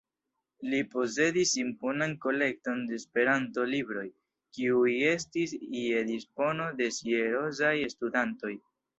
[0.69, 4.05] Li posedis imponan kolekton de Esperanto-libroj,
[4.59, 8.55] kiuj estis je dispono de seriozaj studantoj.